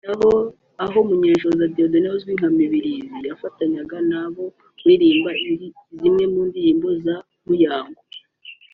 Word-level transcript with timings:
aha 0.83 0.99
Munyenshoza 1.07 1.65
Dieudonne 1.73 2.09
uzwi 2.15 2.31
nka 2.37 2.49
Mibilizi 2.57 3.17
yafatanyaga 3.29 3.97
nabo 4.11 4.43
kuririmba 4.77 5.31
zimwe 5.99 6.23
mu 6.33 6.41
ndirimbo 6.49 6.87
zeMuyango 7.01 8.01